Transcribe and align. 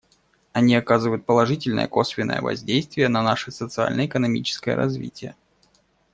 Они 0.51 0.73
оказывают 0.75 1.27
положительное 1.27 1.87
косвенное 1.87 2.41
воздействие 2.41 3.07
на 3.07 3.21
наше 3.21 3.51
социально-экономическое 3.51 4.73
развитие. 4.73 5.35